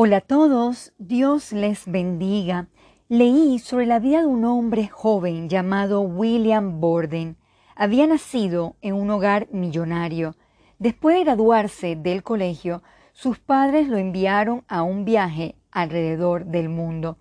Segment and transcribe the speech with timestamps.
[0.00, 2.68] Hola a todos, Dios les bendiga.
[3.08, 7.36] Leí sobre la vida de un hombre joven llamado William Borden.
[7.74, 10.36] Había nacido en un hogar millonario.
[10.78, 17.18] Después de graduarse del colegio, sus padres lo enviaron a un viaje alrededor del mundo.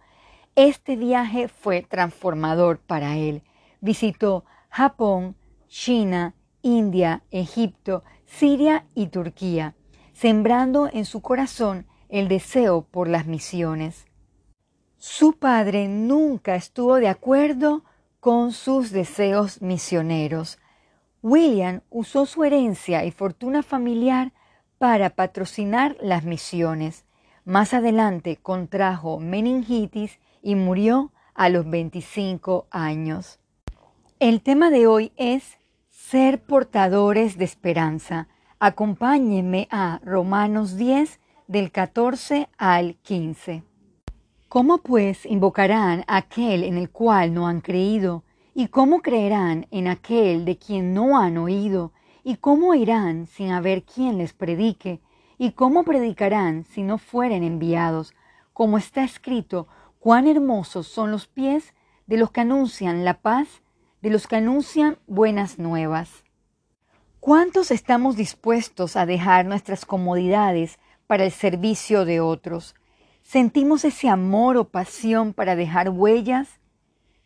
[0.55, 3.41] Este viaje fue transformador para él.
[3.81, 5.35] Visitó Japón,
[5.67, 9.73] China, India, Egipto, Siria y Turquía,
[10.13, 14.05] sembrando en su corazón el deseo por las misiones.
[14.97, 17.83] Su padre nunca estuvo de acuerdo
[18.19, 20.59] con sus deseos misioneros.
[21.21, 24.33] William usó su herencia y fortuna familiar
[24.77, 27.05] para patrocinar las misiones.
[27.45, 33.39] Más adelante contrajo meningitis y murió a los 25 años.
[34.19, 35.57] El tema de hoy es
[35.89, 38.27] ser portadores de esperanza.
[38.59, 43.63] Acompáñenme a Romanos 10 del 14 al 15.
[44.49, 48.25] ¿Cómo pues invocarán a aquel en el cual no han creído?
[48.53, 51.93] ¿Y cómo creerán en aquel de quien no han oído?
[52.23, 54.99] ¿Y cómo irán sin haber quien les predique?
[55.37, 58.13] ¿Y cómo predicarán si no fueren enviados?
[58.51, 59.67] Como está escrito,
[59.99, 61.73] cuán hermosos son los pies
[62.07, 63.61] de los que anuncian la paz,
[64.01, 66.25] de los que anuncian buenas nuevas.
[67.21, 72.75] ¿Cuántos estamos dispuestos a dejar nuestras comodidades para el servicio de otros?
[73.23, 76.59] ¿Sentimos ese amor o pasión para dejar huellas?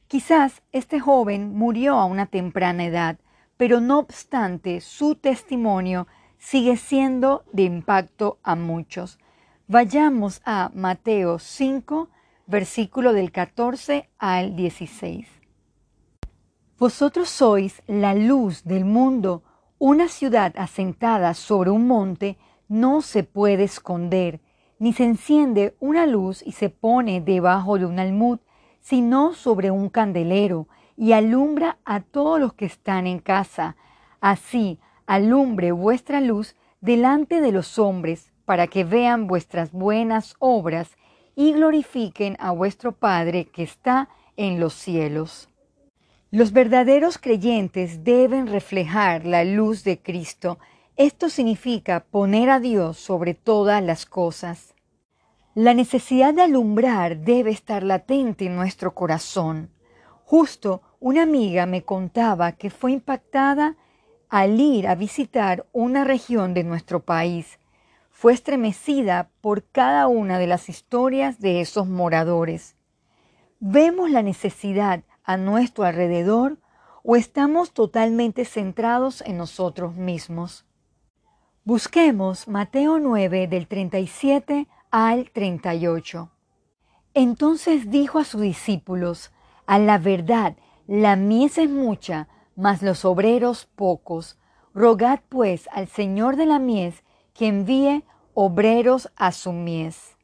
[0.07, 3.19] Quizás este joven murió a una temprana edad,
[3.57, 9.19] pero no obstante su testimonio sigue siendo de impacto a muchos.
[9.67, 12.09] Vayamos a Mateo 5,
[12.47, 15.27] versículo del 14 al 16.
[16.77, 19.43] Vosotros sois la luz del mundo.
[19.77, 22.37] Una ciudad asentada sobre un monte
[22.71, 24.39] no se puede esconder,
[24.79, 28.39] ni se enciende una luz y se pone debajo de un almud,
[28.79, 33.75] sino sobre un candelero, y alumbra a todos los que están en casa.
[34.21, 40.91] Así alumbre vuestra luz delante de los hombres, para que vean vuestras buenas obras
[41.35, 44.07] y glorifiquen a vuestro Padre que está
[44.37, 45.49] en los cielos.
[46.31, 50.57] Los verdaderos creyentes deben reflejar la luz de Cristo
[50.97, 54.75] esto significa poner a Dios sobre todas las cosas.
[55.55, 59.69] La necesidad de alumbrar debe estar latente en nuestro corazón.
[60.23, 63.75] Justo una amiga me contaba que fue impactada
[64.29, 67.59] al ir a visitar una región de nuestro país.
[68.11, 72.75] Fue estremecida por cada una de las historias de esos moradores.
[73.59, 76.59] ¿Vemos la necesidad a nuestro alrededor
[77.03, 80.65] o estamos totalmente centrados en nosotros mismos?
[81.63, 86.31] Busquemos Mateo 9 del 37 al 38.
[87.13, 89.31] Entonces dijo a sus discípulos,
[89.67, 90.55] a la verdad,
[90.87, 94.39] la mies es mucha, mas los obreros pocos.
[94.73, 97.03] Rogad pues al Señor de la mies
[97.35, 100.17] que envíe obreros a su mies.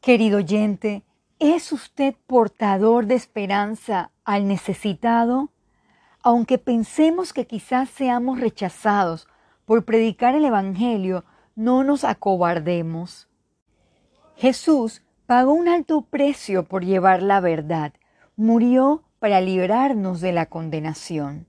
[0.00, 1.04] Querido oyente,
[1.38, 5.52] ¿es usted portador de esperanza al necesitado?
[6.24, 9.28] Aunque pensemos que quizás seamos rechazados
[9.68, 13.28] por predicar el Evangelio, no nos acobardemos.
[14.34, 17.92] Jesús pagó un alto precio por llevar la verdad.
[18.34, 21.46] Murió para librarnos de la condenación.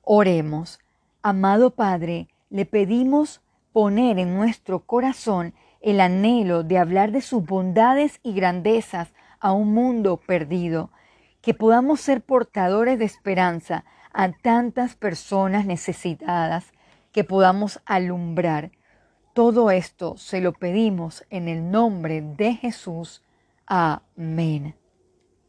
[0.00, 0.80] Oremos.
[1.20, 3.42] Amado Padre, le pedimos
[3.74, 5.52] poner en nuestro corazón
[5.82, 10.90] el anhelo de hablar de sus bondades y grandezas a un mundo perdido,
[11.42, 13.84] que podamos ser portadores de esperanza
[14.14, 16.72] a tantas personas necesitadas
[17.12, 18.70] que podamos alumbrar.
[19.34, 23.22] Todo esto se lo pedimos en el nombre de Jesús.
[23.66, 24.74] Amén.